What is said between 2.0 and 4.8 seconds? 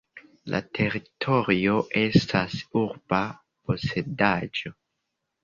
estas urba posedaĵo.